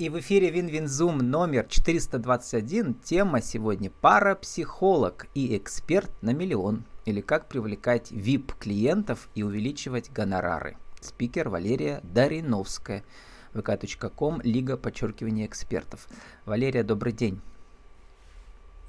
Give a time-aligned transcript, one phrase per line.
[0.00, 2.94] И в эфире Win-Win Zoom номер 421.
[3.04, 10.78] Тема сегодня «Парапсихолог и эксперт на миллион» или «Как привлекать VIP-клиентов и увеличивать гонорары».
[11.02, 13.04] Спикер Валерия Дариновская.
[13.52, 16.08] vk.com, Лига подчеркивания экспертов.
[16.46, 17.38] Валерия, добрый день.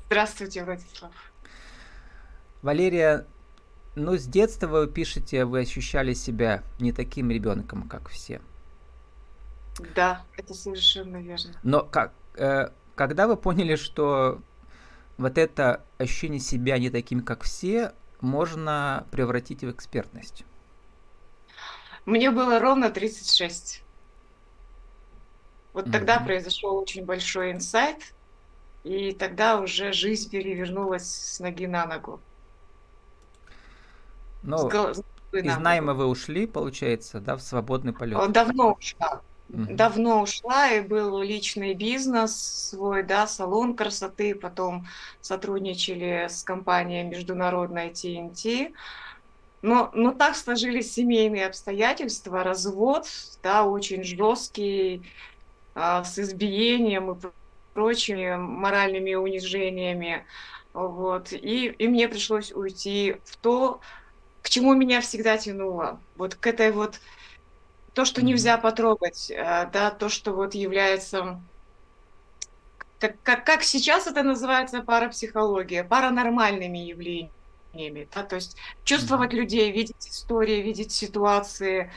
[0.06, 1.12] Здравствуйте, Владислав.
[2.62, 3.28] Валерия,
[3.96, 8.40] ну, с детства вы пишете, вы ощущали себя не таким ребенком, как все.
[9.96, 11.54] Да, это совершенно верно.
[11.64, 14.42] Но как, э, когда вы поняли, что
[15.18, 20.44] вот это ощущение себя не таким, как все, можно превратить в экспертность?
[22.06, 23.84] Мне было ровно 36.
[25.74, 25.92] Вот mm-hmm.
[25.92, 28.14] тогда произошел очень большой инсайт,
[28.84, 32.20] и тогда уже жизнь перевернулась с ноги на ногу.
[34.44, 34.70] Ну,
[35.32, 38.32] из найма вы ушли, получается, да, в свободный полет?
[38.32, 39.22] Давно ушла.
[39.54, 39.76] Угу.
[39.76, 44.88] Давно ушла, и был личный бизнес свой, да, салон красоты, потом
[45.20, 48.74] сотрудничали с компанией международной TNT.
[49.62, 53.08] Но, но так сложились семейные обстоятельства, развод,
[53.44, 55.04] да, очень жесткий,
[55.76, 57.16] а, с избиением и
[57.74, 60.26] прочими моральными унижениями.
[60.74, 61.34] Вот.
[61.34, 63.82] И, и мне пришлось уйти в то,
[64.42, 66.00] к чему меня всегда тянуло.
[66.16, 67.00] Вот к этой вот
[67.94, 71.42] то, что нельзя потрогать, э, да, то, что вот является
[73.02, 78.08] как, как, как сейчас это называется парапсихология, паранормальными явлениями.
[78.14, 78.24] Да?
[78.24, 79.38] То есть чувствовать mm-hmm.
[79.38, 81.92] людей, видеть истории, видеть ситуации.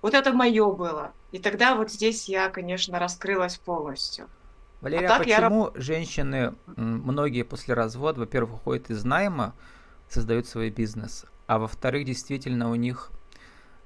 [0.00, 1.12] Вот это мое было.
[1.32, 4.28] И тогда вот здесь я, конечно, раскрылась полностью.
[4.80, 5.80] Валерия, а, а почему я...
[5.80, 9.54] женщины, многие после развода, во-первых, уходят из найма,
[10.08, 13.10] создают свой бизнес, а во-вторых, действительно у них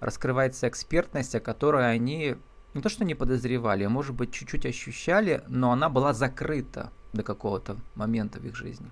[0.01, 2.37] раскрывается экспертность, о которой они
[2.75, 7.23] не то что не подозревали, а может быть чуть-чуть ощущали, но она была закрыта до
[7.23, 8.91] какого-то момента в их жизни.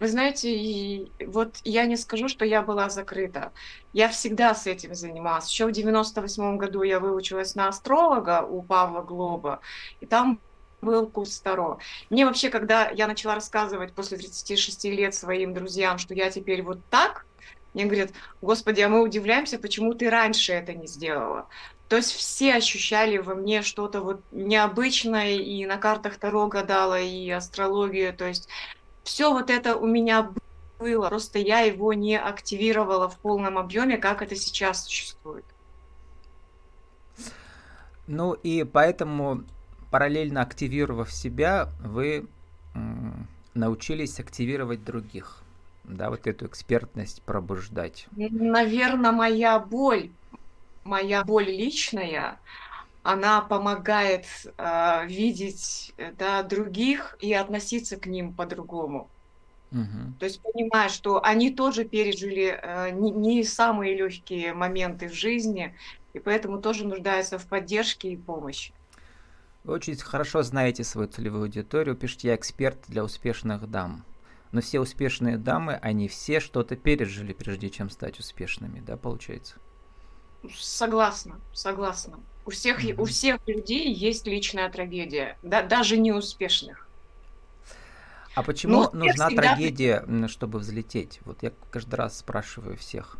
[0.00, 3.52] Вы знаете, вот я не скажу, что я была закрыта.
[3.92, 5.50] Я всегда с этим занималась.
[5.50, 9.60] Еще в 98 году я выучилась на астролога у Павла Глоба,
[10.00, 10.40] и там
[10.80, 11.80] был курс Таро.
[12.10, 16.78] Мне вообще, когда я начала рассказывать после 36 лет своим друзьям, что я теперь вот
[16.90, 17.26] так,
[17.78, 18.10] мне говорят,
[18.42, 21.46] господи, а мы удивляемся, почему ты раньше это не сделала.
[21.88, 27.30] То есть все ощущали во мне что-то вот необычное, и на картах Таро гадала, и
[27.30, 28.48] астрологию, то есть
[29.04, 30.30] все вот это у меня
[30.78, 35.44] было, просто я его не активировала в полном объеме, как это сейчас существует.
[38.06, 39.44] Ну и поэтому,
[39.90, 42.26] параллельно активировав себя, вы
[43.54, 45.42] научились активировать других
[45.88, 48.06] да, вот эту экспертность пробуждать?
[48.16, 50.10] Наверное, моя боль,
[50.84, 52.38] моя боль личная,
[53.02, 54.26] она помогает
[54.58, 59.08] э, видеть да, других и относиться к ним по-другому.
[59.72, 60.14] Угу.
[60.18, 65.74] То есть понимая, что они тоже пережили э, не, не самые легкие моменты в жизни,
[66.14, 68.72] и поэтому тоже нуждаются в поддержке и помощи.
[69.64, 74.04] Вы очень хорошо знаете свою целевую аудиторию, пишите «Я эксперт для успешных дам»
[74.52, 79.56] но все успешные дамы, они все что-то пережили, прежде чем стать успешными, да, получается?
[80.56, 82.20] Согласна, согласна.
[82.46, 83.00] У всех, mm-hmm.
[83.00, 86.88] у всех людей есть личная трагедия, да, даже неуспешных.
[88.34, 89.42] А почему Но нужна всегда...
[89.42, 91.20] трагедия, чтобы взлететь?
[91.24, 93.16] Вот я каждый раз спрашиваю всех.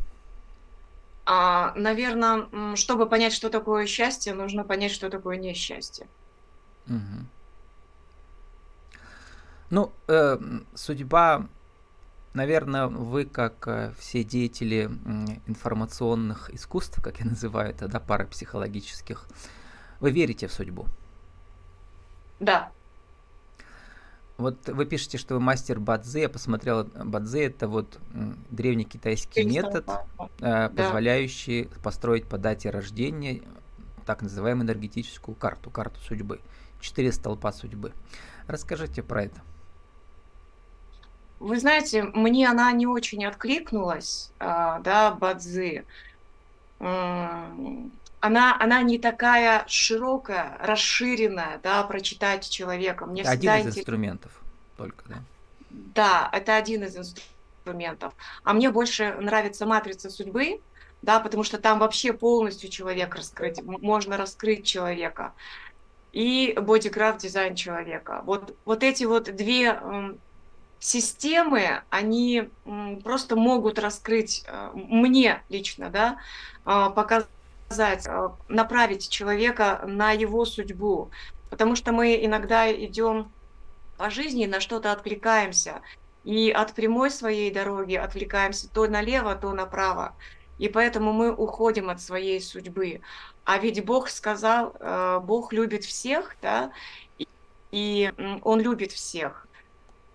[1.25, 6.07] А, наверное, чтобы понять, что такое счастье, нужно понять, что такое несчастье.
[6.87, 7.25] Угу.
[9.69, 10.37] Ну, э,
[10.73, 11.47] судьба,
[12.33, 19.27] наверное, вы, как э, все деятели э, информационных искусств, как я называю это, да, парапсихологических,
[19.99, 20.85] вы верите в судьбу?
[22.39, 22.71] Да.
[24.37, 26.21] Вот вы пишете, что вы мастер бадзе.
[26.21, 27.99] Я посмотрела, бадзе это вот
[28.49, 29.85] древний китайский метод,
[30.39, 31.81] э, позволяющий да.
[31.83, 33.41] построить по дате рождения
[34.05, 36.39] так называемую энергетическую карту, карту судьбы.
[36.79, 37.91] Четыре столпа судьбы.
[38.47, 39.41] Расскажите про это.
[41.39, 45.85] Вы знаете, мне она не очень откликнулась, а, да, Бадзи.
[46.79, 53.05] Она, она не такая широкая, расширенная, да, прочитать человека.
[53.05, 53.77] Мне один из интерес...
[53.77, 54.31] инструментов
[54.75, 55.15] только, да?
[55.69, 58.13] Да, это один из инструментов.
[58.43, 60.59] А мне больше нравится матрица судьбы,
[61.01, 65.33] да, потому что там вообще полностью человек раскрыть, можно раскрыть человека.
[66.11, 68.21] И бодиграф дизайн человека.
[68.25, 69.79] Вот, вот эти вот две
[70.79, 72.49] системы, они
[73.03, 76.17] просто могут раскрыть э, мне лично, да,
[76.65, 81.11] а, показать э, направить человека на его судьбу.
[81.49, 83.31] Потому что мы иногда идем
[83.97, 85.81] по жизни, на что-то откликаемся.
[86.23, 90.15] И от прямой своей дороги отвлекаемся то налево, то направо.
[90.57, 93.01] И поэтому мы уходим от своей судьбы.
[93.45, 96.71] А ведь Бог сказал, э, Бог любит всех, да,
[97.71, 98.11] и
[98.43, 99.47] Он любит всех.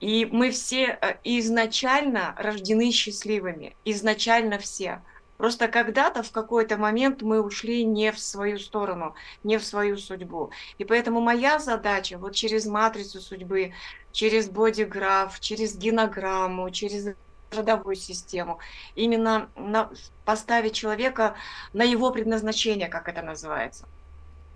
[0.00, 5.02] И мы все э, изначально рождены счастливыми, изначально все.
[5.36, 10.50] Просто когда-то, в какой-то момент мы ушли не в свою сторону, не в свою судьбу.
[10.78, 13.72] И поэтому моя задача вот через матрицу судьбы,
[14.12, 17.14] через бодиграф, через генограмму, через
[17.50, 18.58] родовую систему,
[18.94, 19.90] именно на,
[20.24, 21.36] поставить человека
[21.72, 23.88] на его предназначение, как это называется.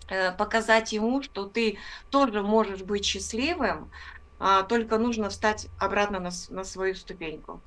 [0.08, 1.78] Э, показать ему, что ты
[2.10, 3.90] тоже можешь быть счастливым,
[4.38, 7.60] а только нужно встать обратно на, на свою ступеньку.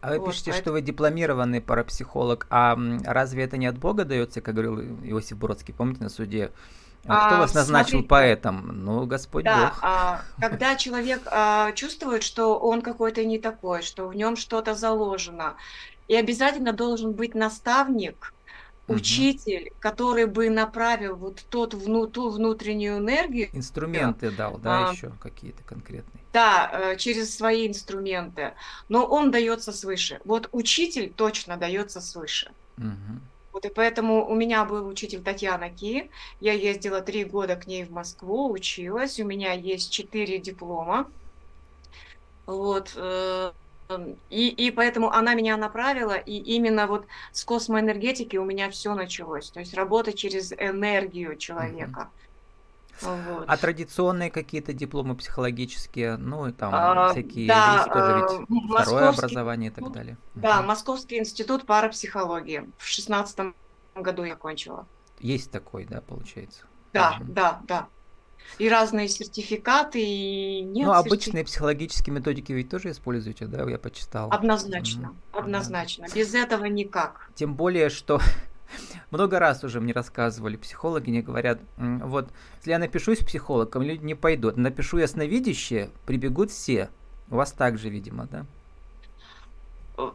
[0.00, 0.62] А вы вот, пишете, поэтому...
[0.62, 5.74] что вы дипломированный парапсихолог, а разве это не от Бога дается, как говорил Иосиф Бродский,
[5.74, 6.52] помните, на суде?
[7.06, 8.84] А кто а, вас назначил смотрите, поэтом?
[8.84, 9.78] Ну, Господь да, Бог.
[9.82, 15.54] А, когда человек а, чувствует, что он какой-то не такой, что в нем что-то заложено,
[16.08, 18.34] и обязательно должен быть наставник,
[18.94, 23.48] учитель, который бы направил вот тот вну, ту внутреннюю энергию.
[23.52, 26.22] Инструменты дал, да, а, еще какие-то конкретные.
[26.32, 28.52] Да, э, через свои инструменты.
[28.88, 30.20] Но он дается свыше.
[30.24, 32.52] Вот учитель точно дается свыше.
[32.78, 33.20] Угу.
[33.52, 36.10] Вот и поэтому у меня был учитель Татьяна Ки.
[36.40, 39.18] Я ездила три года к ней в Москву, училась.
[39.18, 41.08] У меня есть четыре диплома.
[42.46, 42.96] Вот.
[43.90, 48.94] Э, и, и поэтому она меня направила, и именно вот с космоэнергетики у меня все
[48.94, 49.50] началось.
[49.50, 52.08] То есть работа через энергию человека.
[53.00, 53.44] Вот.
[53.46, 58.82] А традиционные какие-то дипломы психологические, ну и там а, всякие да, есть тоже ведь а,
[58.82, 60.18] второе образование и так далее.
[60.34, 60.68] Да, угу.
[60.68, 62.68] Московский институт парапсихологии.
[62.76, 63.54] В шестнадцатом
[63.94, 64.86] году я кончила.
[65.18, 66.66] Есть такой, да, получается?
[66.92, 67.32] Да, угу.
[67.32, 67.88] да, да
[68.58, 70.86] и разные сертификаты, и нет.
[70.86, 74.30] Ну, обычные психологические методики ведь тоже используете, да, я почитал.
[74.30, 75.38] Однозначно, mm-hmm.
[75.40, 76.06] однозначно.
[76.14, 77.30] Без этого никак.
[77.34, 78.20] Тем более, что
[79.10, 84.14] много раз уже мне рассказывали психологи, мне говорят, вот, если я напишусь психологом, люди не
[84.14, 84.56] пойдут.
[84.56, 86.90] Напишу ясновидящее, прибегут все.
[87.30, 88.44] У вас так же, видимо, да?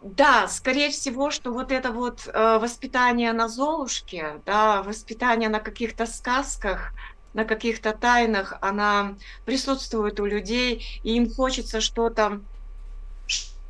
[0.02, 6.08] Да, скорее всего, что вот это вот э, воспитание на Золушке, да, воспитание на каких-то
[6.08, 6.92] сказках,
[7.36, 9.16] на каких-то тайнах, она
[9.46, 12.42] присутствует у людей, и им хочется что-то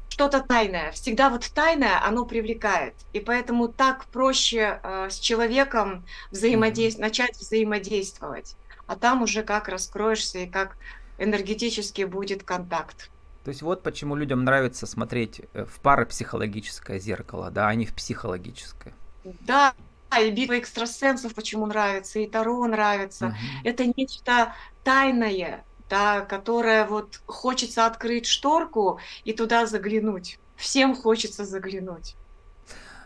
[0.08, 0.92] что-то тайное.
[0.94, 2.94] Всегда вот тайное, оно привлекает.
[3.12, 7.02] И поэтому так проще э, с человеком взаимодейств...
[7.02, 8.56] начать взаимодействовать.
[8.88, 10.78] А там уже как раскроешься и как
[11.18, 13.10] энергетически будет контакт.
[13.44, 17.94] То есть вот почему людям нравится смотреть э, в парапсихологическое зеркало, да, а не в
[17.94, 18.94] психологическое.
[19.42, 19.74] Да,
[20.20, 23.28] и битва экстрасенсов почему нравится, и Таро нравится.
[23.28, 23.36] Угу.
[23.64, 24.54] Это нечто
[24.84, 30.40] тайное, да, которое вот хочется открыть шторку и туда заглянуть.
[30.56, 32.16] Всем хочется заглянуть.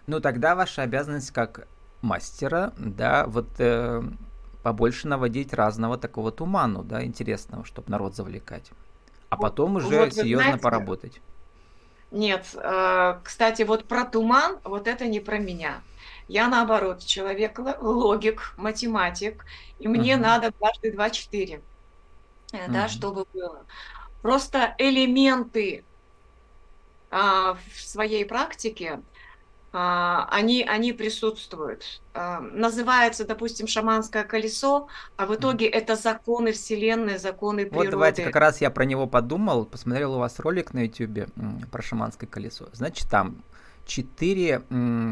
[0.07, 1.67] Ну тогда ваша обязанность как
[2.01, 4.01] мастера, да, вот э,
[4.63, 8.71] побольше наводить разного такого туману, да, интересного, чтобы народ завлекать.
[9.29, 11.21] А потом уже вот, серьезно знаете, поработать.
[12.11, 15.81] Нет, э, кстати, вот про туман, вот это не про меня.
[16.29, 19.45] Я наоборот, человек логик, математик,
[19.79, 20.17] и мне uh-huh.
[20.17, 21.61] надо дважды два четыре,
[22.51, 22.71] uh-huh.
[22.71, 23.65] да, чтобы было.
[24.21, 25.83] Просто элементы
[27.09, 29.01] а, в своей практике,
[29.73, 32.01] а, они, они присутствуют.
[32.13, 34.87] А, называется, допустим, шаманское колесо,
[35.17, 37.87] а в итоге это законы Вселенной, законы природы.
[37.87, 41.31] Вот давайте, как раз я про него подумал, посмотрел у вас ролик на YouTube
[41.71, 42.67] про шаманское колесо.
[42.73, 43.43] Значит, там
[43.89, 44.63] четыре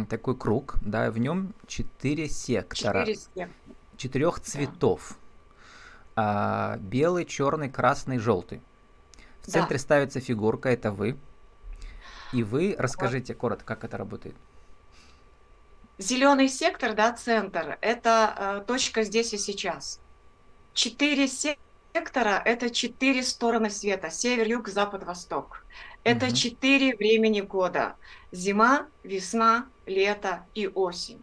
[0.10, 3.06] такой круг, да, в нем четыре сектора.
[3.06, 3.50] Четыре
[3.98, 5.18] четырех цветов.
[6.16, 6.76] Да.
[6.76, 8.62] А, белый, черный, красный, желтый.
[9.42, 9.82] В центре да.
[9.82, 11.18] ставится фигурка, это вы.
[12.34, 14.36] И вы расскажите коротко, как это работает.
[15.98, 20.00] Зеленый сектор, да, центр, это э, точка здесь и сейчас.
[20.74, 21.64] Четыре сектора–
[21.94, 25.66] это четыре стороны света: север, юг, запад, восток.
[26.04, 26.98] Это четыре угу.
[26.98, 27.96] времени года:
[28.32, 31.22] зима, весна, лето и осень.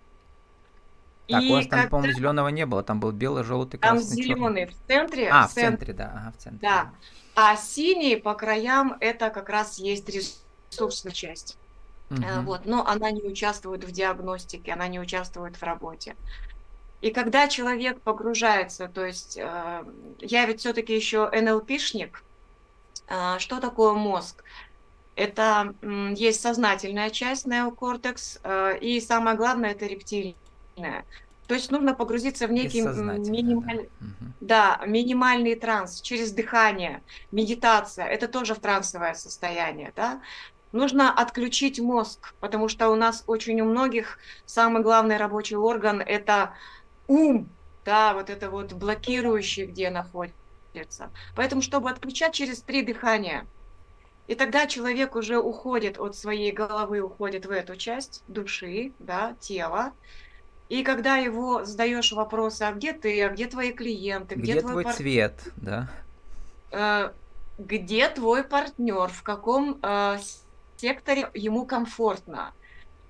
[1.29, 1.89] Так, и у вас там, когда...
[1.89, 5.29] по-моему, зеленого не было, там был белый, желтый, красный, Там зеленый в центре.
[5.31, 6.69] А, в центре, да, ага, в центре.
[6.69, 6.91] Да.
[7.35, 11.57] А синий по краям это как раз есть ресурсная часть.
[12.11, 12.43] Угу.
[12.43, 16.15] Вот, но она не участвует в диагностике, она не участвует в работе.
[17.01, 19.85] И когда человек погружается, то есть э,
[20.21, 22.25] я ведь все-таки еще НЛПшник,
[23.09, 24.43] э, что такое мозг?
[25.17, 25.75] Это
[26.17, 30.35] есть сознательная часть, неокортекс, э, и самое главное это рептилия.
[31.47, 33.89] То есть нужно погрузиться в некий минималь...
[34.41, 34.79] да.
[34.79, 38.07] Да, минимальный транс через дыхание, медитация.
[38.07, 39.93] Это тоже в трансовое состояние.
[39.95, 40.23] Да?
[40.73, 46.55] Нужно отключить мозг, потому что у нас очень у многих самый главный рабочий орган– это
[47.07, 47.49] ум,
[47.85, 51.11] да, вот это вот блокирующий, где находится.
[51.37, 53.47] Поэтому, чтобы отключать через три дыхания,
[54.27, 59.93] и тогда человек уже уходит от своей головы, уходит в эту часть души, да, тела,
[60.69, 64.73] и когда его задаешь вопросы, а где ты, а где твои клиенты, где, где твой,
[64.73, 64.95] твой пар...
[64.95, 65.91] цвет, да?
[66.71, 67.13] Э,
[67.59, 70.19] где твой партнер, в каком э,
[70.77, 72.53] секторе ему комфортно?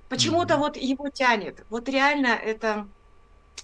[0.09, 0.59] Почему-то mm-hmm.
[0.59, 1.65] вот его тянет.
[1.71, 2.89] Вот реально это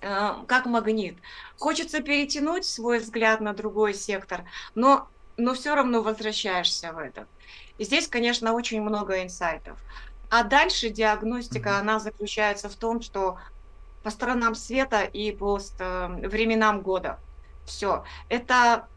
[0.00, 1.18] как магнит.
[1.59, 4.44] Хочется перетянуть свой взгляд на другой сектор,
[4.75, 7.28] но, но все равно возвращаешься в этот.
[7.78, 9.78] И здесь, конечно, очень много инсайтов.
[10.30, 13.38] А дальше диагностика, она заключается в том, что
[14.02, 17.18] по сторонам света и по временам года.
[17.66, 18.04] Все.
[18.28, 18.88] Это,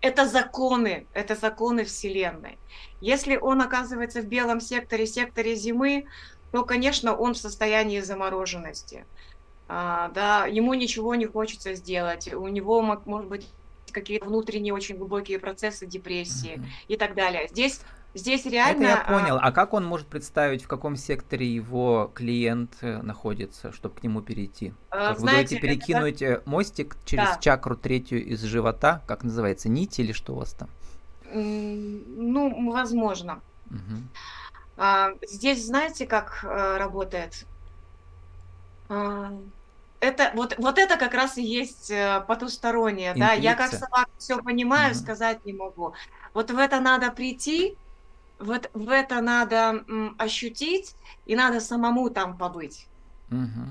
[0.00, 2.58] это законы, это законы Вселенной.
[3.00, 6.06] Если он оказывается в белом секторе, секторе зимы,
[6.52, 9.04] то, конечно, он в состоянии замороженности.
[9.68, 12.32] А, да, ему ничего не хочется сделать.
[12.32, 13.48] У него, может быть,
[13.92, 16.88] какие-то внутренние очень глубокие процессы депрессии mm-hmm.
[16.88, 17.48] и так далее.
[17.50, 17.80] Здесь
[18.14, 18.84] Здесь реально...
[18.84, 19.38] Это я понял.
[19.42, 24.22] А как он может представить, в каком секторе его клиент э, находится, чтобы к нему
[24.22, 24.72] перейти?
[24.90, 26.48] А, как знаете, вы говорите, перекинуть это...
[26.48, 27.38] мостик через да.
[27.40, 30.68] чакру третью из живота, как называется, нить или что у вас там?
[31.32, 33.40] Ну, возможно.
[33.70, 34.02] Угу.
[34.76, 37.46] А, здесь знаете, как а, работает?
[38.88, 39.32] А,
[40.00, 41.92] это вот, вот это как раз и есть
[42.26, 43.28] потустороннее, Интуиция.
[43.28, 43.32] да.
[43.34, 44.98] Я как собака все понимаю, угу.
[44.98, 45.94] сказать не могу.
[46.34, 47.76] Вот в это надо прийти,
[48.38, 50.94] вот в это надо м, ощутить,
[51.26, 52.86] и надо самому там побыть.
[53.30, 53.70] Угу.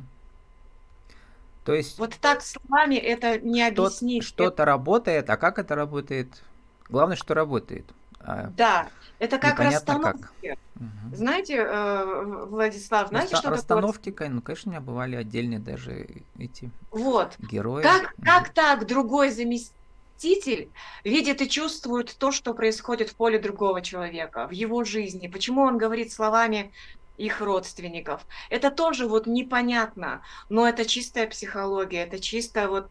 [1.65, 1.97] То есть...
[1.99, 4.23] Вот так словами это не что, объяснить.
[4.23, 4.65] Что-то это...
[4.65, 6.43] работает, а как это работает?
[6.89, 7.85] Главное, что работает.
[8.25, 8.89] А да,
[9.19, 10.27] это как расстановки.
[10.41, 10.57] Как.
[10.75, 11.15] Угу.
[11.15, 14.29] Знаете, э, Владислав, знаете, Раста- что расстановки, такое?
[14.29, 17.35] ну, конечно, у меня бывали отдельные даже эти вот.
[17.39, 17.83] герои.
[17.83, 20.69] Как, как так другой заместитель
[21.03, 25.27] видит и чувствует то, что происходит в поле другого человека, в его жизни.
[25.27, 26.71] Почему он говорит словами
[27.17, 28.25] их родственников.
[28.49, 32.89] Это тоже вот непонятно, но это чистая психология, это чисто вот...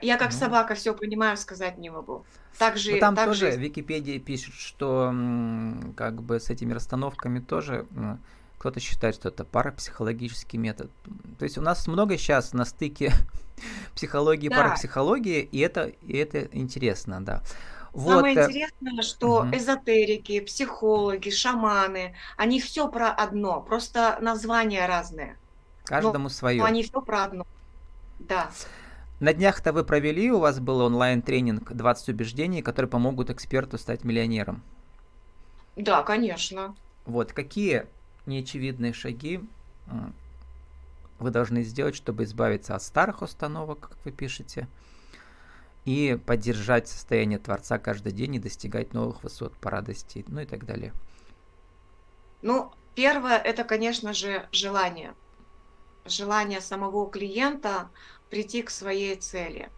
[0.00, 0.38] Я как ну.
[0.38, 2.24] собака все понимаю, сказать не могу.
[2.58, 3.58] Также, ну, там так тоже же...
[3.58, 5.12] Википедия пишет, что
[5.96, 7.86] как бы с этими расстановками тоже
[8.58, 10.88] кто-то считает, что это парапсихологический метод.
[11.36, 13.12] То есть у нас много сейчас на стыке
[13.96, 14.56] психологии да.
[14.56, 17.42] парапсихологии, и это, и это интересно, да.
[17.92, 18.18] Вот.
[18.18, 19.56] Самое э, интересное, что угу.
[19.56, 25.36] эзотерики, психологи, шаманы, они все про одно, просто названия разные.
[25.84, 26.60] Каждому свое.
[26.60, 27.46] Но они все про одно.
[28.20, 28.50] Да.
[29.22, 34.64] На днях-то вы провели, у вас был онлайн-тренинг 20 убеждений, которые помогут эксперту стать миллионером.
[35.76, 36.74] Да, конечно.
[37.04, 37.86] Вот, какие
[38.26, 39.40] неочевидные шаги
[41.20, 44.66] вы должны сделать, чтобы избавиться от старых установок, как вы пишете,
[45.84, 50.66] и поддержать состояние Творца каждый день и достигать новых высот по радости, ну и так
[50.66, 50.92] далее?
[52.42, 55.14] Ну, первое, это, конечно же, желание.
[56.06, 57.88] Желание самого клиента
[58.32, 59.68] прийти к своей цели.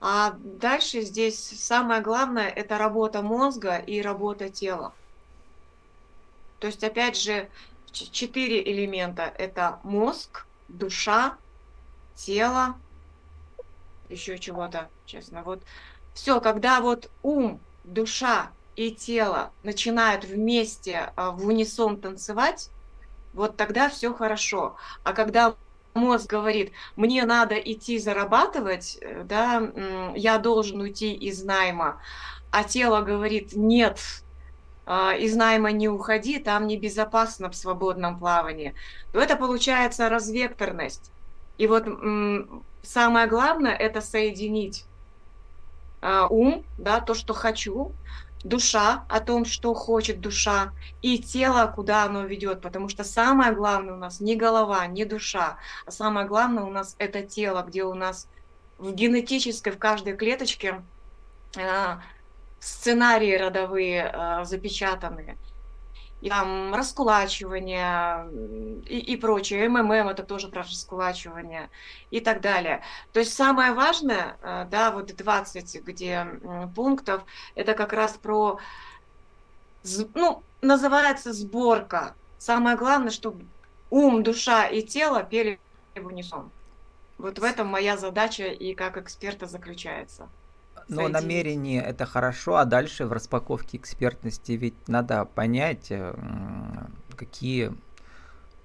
[0.00, 4.94] А дальше здесь самое главное– это работа мозга и работа тела.
[6.60, 7.50] То есть, опять же,
[7.90, 9.34] четыре элемента.
[9.36, 11.36] Это мозг, душа,
[12.14, 12.76] тело,
[14.08, 15.42] еще чего-то, честно.
[15.42, 15.60] Вот
[16.14, 22.70] все, когда вот ум, душа и тело начинают вместе а, в унисон танцевать,
[23.32, 24.76] вот тогда все хорошо.
[25.02, 25.56] А когда
[25.96, 29.72] мозг говорит, мне надо идти зарабатывать, э, да,
[30.14, 32.00] я должен уйти из найма,
[32.50, 33.98] а тело говорит, нет,
[34.86, 38.74] а, из найма не уходи, там небезопасно в свободном плавании,
[39.12, 41.10] то это получается развекторность.
[41.58, 41.86] И вот
[42.82, 44.84] самое главное это соединить
[46.00, 47.92] а, ум, да, то, что хочу,
[48.48, 50.72] душа, о том, что хочет душа,
[51.02, 55.58] и тело, куда оно ведет, потому что самое главное у нас не голова, не душа,
[55.84, 58.28] а самое главное у нас это тело, где у нас
[58.78, 60.82] в генетической, в каждой клеточке
[61.56, 62.00] а,
[62.60, 65.38] сценарии родовые э, запечатаны,
[66.26, 68.28] и там раскулачивание
[68.84, 69.68] и, и прочее.
[69.68, 71.70] МММ это тоже про раскулачивание
[72.10, 72.82] и так далее.
[73.12, 76.26] То есть самое важное, э, да, вот 20 где
[76.74, 77.22] пунктов,
[77.54, 78.58] это как раз про,
[80.14, 82.16] ну, называется сборка.
[82.38, 83.46] Самое главное, чтобы
[83.90, 85.60] ум, душа и тело пели
[85.94, 86.50] в унисон.
[87.18, 90.28] Вот в этом моя задача и как эксперта заключается.
[90.88, 96.14] Но намерение это хорошо, а дальше в распаковке экспертности ведь надо понять, э,
[97.16, 97.72] какие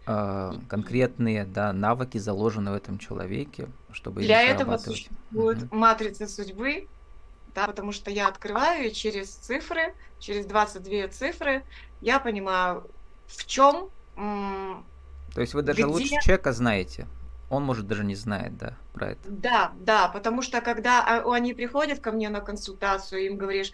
[0.06, 5.75] э, конкретные да, навыки заложены в этом человеке, чтобы Для этого существует угу.
[5.75, 6.88] матрица судьбы,
[7.56, 11.63] да, потому что я открываю через цифры, через 22 цифры,
[12.01, 12.88] я понимаю,
[13.28, 13.90] в чем...
[14.16, 15.86] То есть вы даже где...
[15.86, 17.08] лучше человека знаете?
[17.51, 19.29] Он, может, даже не знает, да, про это.
[19.29, 23.74] Да, да, потому что когда а, они приходят ко мне на консультацию, им говоришь,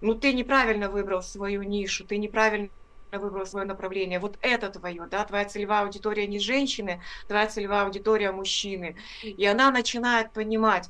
[0.00, 2.70] ну ты неправильно выбрал свою нишу, ты неправильно
[3.12, 8.32] выбрал свое направление, вот это твое, да, твоя целевая аудитория не женщины, твоя целевая аудитория
[8.32, 8.96] мужчины.
[9.22, 10.88] И она начинает понимать,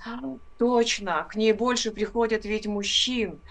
[0.59, 3.43] точно, к ней больше приходят ведь мужчин.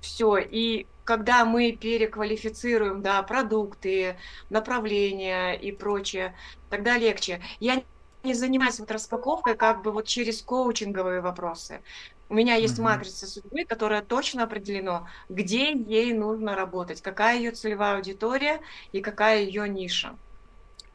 [0.00, 4.18] Все, и когда мы переквалифицируем, да, продукты,
[4.50, 6.36] направления и прочее,
[6.68, 7.40] тогда легче.
[7.60, 7.84] Я
[8.24, 11.80] не занимаюсь вот распаковкой как бы вот через коучинговые вопросы.
[12.28, 12.82] У меня есть mm-hmm.
[12.82, 18.60] матрица судьбы, которая точно определено, где ей нужно работать, какая ее целевая аудитория
[18.92, 20.16] и какая ее ниша.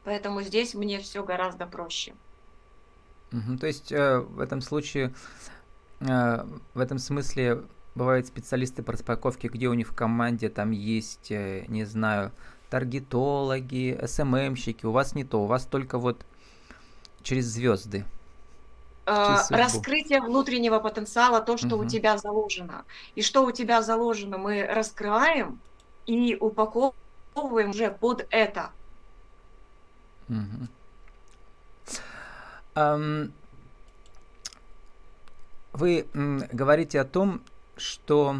[0.04, 2.14] Поэтому здесь мне все гораздо проще.
[3.30, 3.58] Mm-hmm.
[3.58, 5.14] То есть э, в этом случае,
[6.00, 6.44] э,
[6.74, 7.62] в этом смысле
[7.94, 12.32] бывают специалисты по распаковке, где у них в команде там есть, э, не знаю,
[12.70, 14.86] таргетологи, СММщики.
[14.86, 16.24] У вас не то, у вас только вот
[17.28, 18.06] через звезды?
[19.04, 21.84] Через а, раскрытие внутреннего потенциала, то, что угу.
[21.84, 22.84] у тебя заложено.
[23.16, 25.60] И что у тебя заложено, мы раскрываем
[26.06, 28.70] и упаковываем уже под это.
[30.28, 30.68] Угу.
[32.74, 33.32] Um,
[35.72, 37.42] вы говорите о том,
[37.76, 38.36] что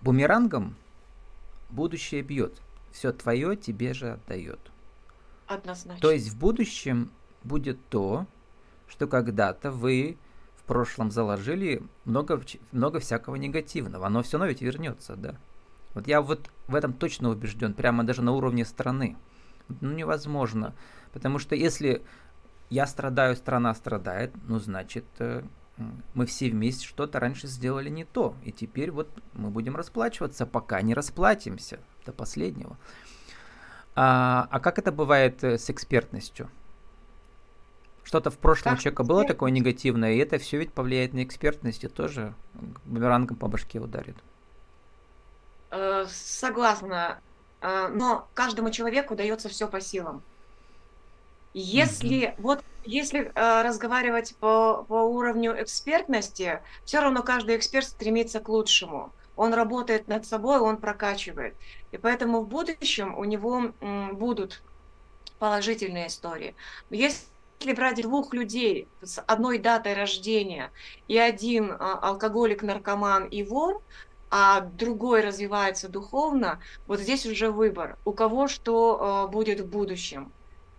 [0.00, 0.74] бумерангом
[1.70, 2.60] будущее бьет.
[2.92, 4.58] Все твое тебе же отдает.
[5.46, 6.00] Однозначно.
[6.00, 7.10] То есть в будущем
[7.44, 8.26] будет то,
[8.88, 10.18] что когда-то вы
[10.56, 12.40] в прошлом заложили много,
[12.72, 14.06] много всякого негативного.
[14.06, 15.36] Оно все равно ведь вернется, да.
[15.94, 19.16] Вот я вот в этом точно убежден, прямо даже на уровне страны.
[19.80, 20.74] Ну, невозможно.
[21.12, 22.02] Потому что если
[22.70, 25.42] я страдаю, страна страдает, ну, значит, э,
[26.14, 28.34] мы все вместе что-то раньше сделали не то.
[28.42, 32.76] И теперь вот мы будем расплачиваться, пока не расплатимся до последнего.
[33.94, 36.50] А, а как это бывает э, с экспертностью?
[38.04, 41.84] Что-то в прошлом у человека было такое негативное, и это все ведь повлияет на экспертность
[41.84, 42.34] и тоже
[42.84, 44.16] бумерангом по башке ударит.
[45.70, 47.18] Э, согласна.
[47.60, 50.22] Э, но каждому человеку дается все по силам.
[51.54, 52.34] Если mm-hmm.
[52.38, 59.12] вот если э, разговаривать по, по уровню экспертности, все равно каждый эксперт стремится к лучшему.
[59.36, 61.56] Он работает над собой, он прокачивает.
[61.92, 64.62] И поэтому в будущем у него м, будут
[65.38, 66.54] положительные истории.
[66.90, 66.96] Но
[67.64, 70.70] если брать двух людей с одной датой рождения,
[71.08, 73.82] и один а, алкоголик, наркоман и вор,
[74.30, 80.30] а другой развивается духовно, вот здесь уже выбор, у кого что а, будет в будущем.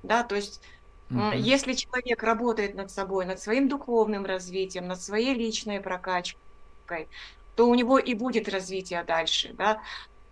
[0.04, 0.62] Да, то есть
[1.10, 1.38] mm-hmm.
[1.38, 7.08] если человек работает над собой, над своим духовным развитием, над своей личной прокачкой,
[7.56, 9.82] то у него и будет развитие дальше, да.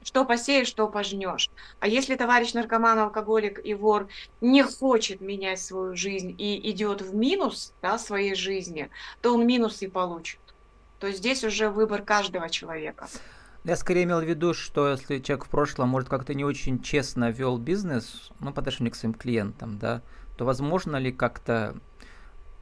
[0.04, 1.50] Что посеешь, что пожнешь.
[1.80, 4.08] А если товарищ наркоман, алкоголик и вор
[4.42, 8.90] не хочет менять свою жизнь и идет в минус да, своей жизни,
[9.22, 10.40] то он минус и получит.
[11.00, 13.08] То есть здесь уже выбор каждого человека.
[13.66, 17.32] Я скорее имел в виду, что если человек в прошлом, может, как-то не очень честно
[17.32, 20.02] вел бизнес, ну, по отношению к своим клиентам, да,
[20.38, 21.76] то возможно ли как-то...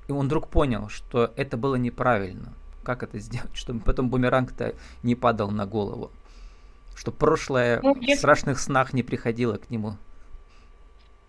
[0.07, 2.53] И он вдруг понял, что это было неправильно.
[2.83, 6.11] Как это сделать, чтобы потом бумеранг-то не падал на голову?
[7.01, 8.13] Чтобы прошлое ну, если...
[8.13, 9.97] в страшных снах не приходило к нему.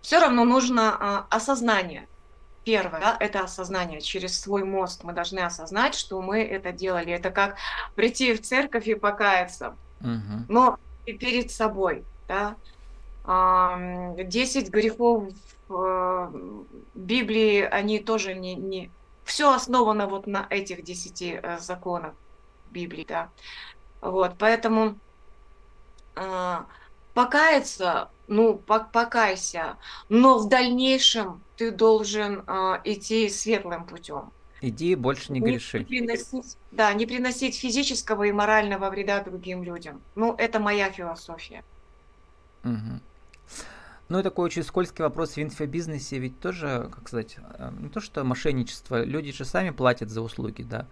[0.02, 2.06] Все равно нужно а, осознание.
[2.62, 4.02] Первое, да, это осознание.
[4.02, 7.10] Через свой мозг мы должны осознать, что мы это делали.
[7.10, 7.56] Это как
[7.94, 9.74] прийти в церковь и покаяться.
[10.02, 10.44] Угу.
[10.48, 12.04] Но и перед собой.
[12.28, 12.56] Да?
[14.24, 15.32] Десять грехов
[15.68, 18.90] в Библии, они тоже не, не...
[19.24, 22.12] Все основано вот на этих десяти э, законах
[22.70, 23.30] Библии, да.
[24.02, 24.98] Вот, поэтому
[27.14, 29.76] покаяться, ну, покайся,
[30.08, 34.32] но в дальнейшем ты должен а, идти светлым путем.
[34.62, 35.84] Иди больше не, не греши.
[35.84, 40.00] Приносить, да, не приносить физического и морального вреда другим людям.
[40.14, 41.64] Ну, это моя философия.
[42.64, 43.00] Угу.
[44.08, 48.00] Ну и такой очень скользкий вопрос в инфобизнесе, ведь тоже, как сказать, э, не то
[48.00, 50.86] что мошенничество, люди же сами платят за услуги, да.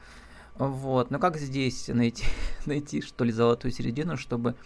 [0.56, 2.24] Вот, но как здесь найти,
[2.66, 4.56] найти что ли, золотую середину, чтобы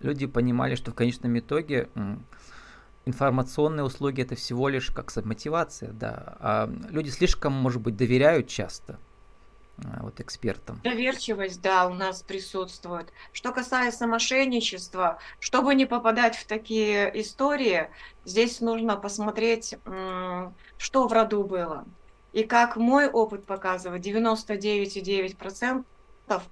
[0.00, 1.88] люди понимали, что в конечном итоге
[3.06, 6.36] информационные услуги это всего лишь как мотивация, да.
[6.40, 8.98] А люди слишком, может быть, доверяют часто
[9.84, 10.80] а, вот экспертам.
[10.82, 13.12] Доверчивость, да, у нас присутствует.
[13.32, 17.88] Что касается мошенничества, чтобы не попадать в такие истории,
[18.24, 19.76] здесь нужно посмотреть,
[20.76, 21.84] что в роду было.
[22.32, 25.84] И как мой опыт показывает, 99,9%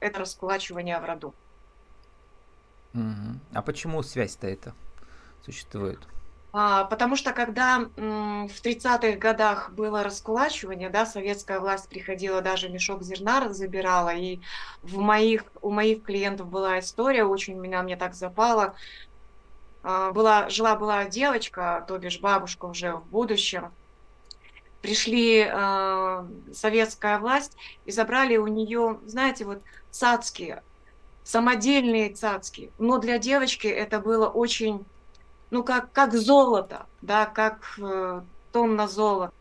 [0.01, 1.35] это раскулачивание в роду.
[3.53, 4.75] А почему связь-то это
[5.45, 5.99] существует?
[6.57, 13.03] А, потому что когда в 30-х годах было раскулачивание, да, советская власть приходила, даже мешок
[13.03, 14.39] зерна забирала, и
[14.83, 18.77] в моих, у моих клиентов была история, очень меня мне так запала.
[19.83, 23.73] А, была, жила была девочка, то бишь бабушка уже в будущем,
[24.81, 30.63] пришли э, советская власть и забрали у нее, знаете, вот цацки,
[31.25, 32.71] самодельные цацки.
[32.79, 34.85] Но для девочки это было очень
[35.51, 39.33] ну, как, как золото, да, как э, тонна золота.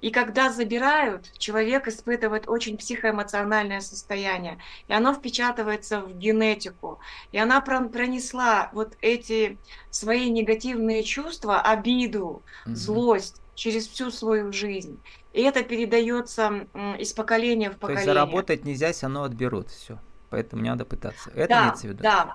[0.00, 4.58] И когда забирают, человек испытывает очень психоэмоциональное состояние,
[4.88, 6.98] и оно впечатывается в генетику.
[7.32, 9.58] И она пронесла вот эти
[9.90, 12.74] свои негативные чувства, обиду, mm-hmm.
[12.74, 15.00] злость через всю свою жизнь.
[15.32, 16.66] И это передается
[16.98, 18.04] из поколения в поколение.
[18.04, 19.98] То есть заработать нельзя, равно отберут все.
[20.36, 21.30] Поэтому не надо пытаться.
[21.30, 22.02] Это да, имеется в виду?
[22.02, 22.34] Да,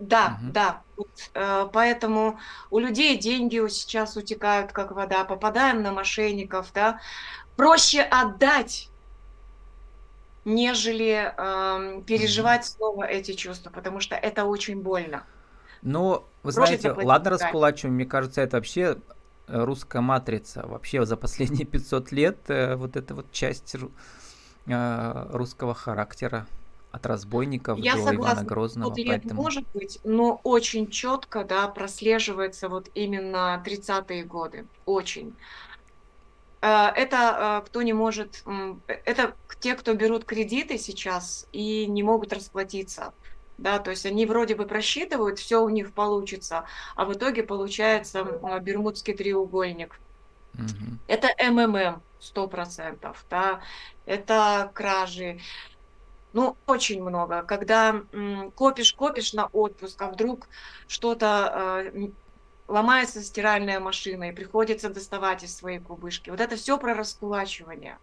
[0.00, 0.52] да, угу.
[0.52, 0.82] да.
[0.96, 6.98] Вот, э, поэтому у людей деньги сейчас утекают как вода, попадаем на мошенников, да.
[7.54, 8.90] Проще отдать,
[10.44, 12.70] нежели э, переживать угу.
[12.70, 15.22] снова эти чувства, потому что это очень больно.
[15.82, 18.96] Ну, вы Проще знаете, ладно раскулачиваем, мне кажется, это вообще
[19.46, 20.66] э, русская матрица.
[20.66, 23.76] Вообще за последние 500 лет э, вот эта вот часть
[24.66, 26.48] э, русского характера
[26.98, 28.94] от разбойников Я до согласна, Ивана Грозного.
[28.94, 29.42] Поэтому...
[29.42, 34.66] может быть, но очень четко, да, прослеживается вот именно 30-е годы.
[34.84, 35.34] Очень.
[36.60, 38.44] Э, это э, кто не может,
[38.86, 43.12] это те, кто берут кредиты сейчас и не могут расплатиться.
[43.56, 48.22] Да, то есть они вроде бы просчитывают, все у них получится, а в итоге получается
[48.62, 49.98] Бермудский треугольник.
[50.54, 50.98] Угу.
[51.08, 53.60] Это МММ, сто процентов, да,
[54.06, 55.40] это кражи,
[56.32, 57.42] ну, очень много.
[57.42, 58.02] Когда
[58.54, 60.48] копишь, копишь на отпуск, а вдруг
[60.86, 62.08] что-то э,
[62.68, 66.30] ломается стиральная машина, и приходится доставать из своей кубышки.
[66.30, 67.98] Вот это все про раскулачивание.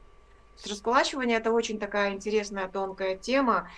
[0.67, 3.69] Раскулачивание это очень такая интересная, тонкая тема,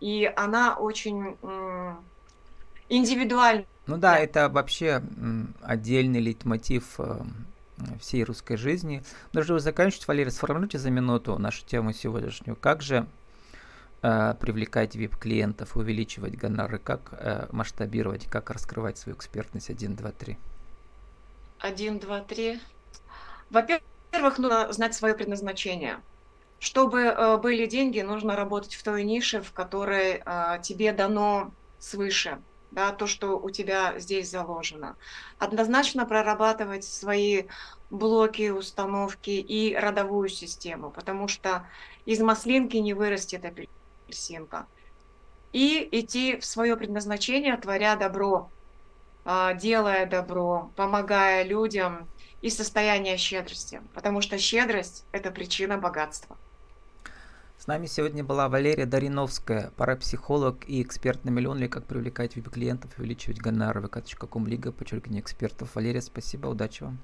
[0.00, 1.36] и она очень
[2.88, 3.64] индивидуальна.
[3.86, 5.02] Ну да, это вообще
[5.60, 7.20] отдельный лейтмотив э,
[8.00, 9.02] всей русской жизни.
[9.32, 12.56] Даже заканчивать, Валерий, сформулируйте за минуту нашу тему сегодняшнюю.
[12.56, 13.06] Как же
[14.04, 20.38] Э, привлекать VIP-клиентов, увеличивать гонорары, как э, масштабировать, как раскрывать свою экспертность 1, 2, 3?
[21.60, 22.60] 1, 2, 3.
[23.50, 26.00] Во-первых, нужно знать свое предназначение.
[26.58, 30.24] Чтобы э, были деньги, нужно работать в той нише, в которой
[30.62, 32.40] тебе дано свыше,
[32.72, 34.96] да, то, что у тебя здесь заложено.
[35.38, 37.44] Однозначно прорабатывать свои
[37.90, 41.68] блоки, установки и родовую систему, потому что
[42.04, 43.81] из маслинки не вырастет апельсин
[44.12, 44.66] апельсинка.
[45.52, 48.50] И идти в свое предназначение, творя добро,
[49.24, 52.08] а, делая добро, помогая людям
[52.40, 53.82] и состояние щедрости.
[53.94, 56.36] Потому что щедрость– это причина богатства.
[57.58, 62.98] С нами сегодня была Валерия Дариновская, парапсихолог и эксперт на миллион ли как привлекать VIP-клиентов
[62.98, 63.86] и увеличивать гонорары.
[63.86, 65.74] vk.com лига, подчеркивание экспертов.
[65.76, 66.98] Валерия, спасибо, удачи вам.